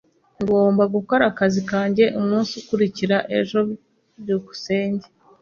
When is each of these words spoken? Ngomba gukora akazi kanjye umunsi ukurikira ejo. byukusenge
Ngomba 0.41 0.83
gukora 0.95 1.23
akazi 1.31 1.61
kanjye 1.71 2.05
umunsi 2.19 2.51
ukurikira 2.61 3.17
ejo. 3.39 3.59
byukusenge 4.21 5.05